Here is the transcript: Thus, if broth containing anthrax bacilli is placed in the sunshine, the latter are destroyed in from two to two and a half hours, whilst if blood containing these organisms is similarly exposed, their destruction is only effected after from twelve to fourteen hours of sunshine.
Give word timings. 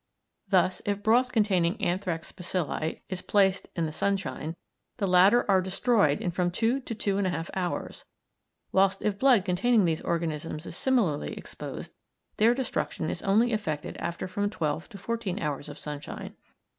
Thus, 0.47 0.81
if 0.83 1.03
broth 1.03 1.31
containing 1.31 1.79
anthrax 1.79 2.31
bacilli 2.31 3.01
is 3.07 3.21
placed 3.21 3.67
in 3.75 3.85
the 3.85 3.93
sunshine, 3.93 4.55
the 4.97 5.05
latter 5.05 5.45
are 5.47 5.61
destroyed 5.61 6.19
in 6.21 6.31
from 6.31 6.49
two 6.49 6.79
to 6.79 6.95
two 6.95 7.19
and 7.19 7.27
a 7.27 7.29
half 7.29 7.51
hours, 7.53 8.03
whilst 8.71 9.03
if 9.03 9.19
blood 9.19 9.45
containing 9.45 9.85
these 9.85 10.01
organisms 10.01 10.65
is 10.65 10.75
similarly 10.75 11.33
exposed, 11.37 11.93
their 12.37 12.55
destruction 12.55 13.11
is 13.11 13.21
only 13.21 13.53
effected 13.53 13.95
after 13.97 14.27
from 14.27 14.49
twelve 14.49 14.89
to 14.89 14.97
fourteen 14.97 15.37
hours 15.37 15.69
of 15.69 15.77
sunshine. 15.77 16.33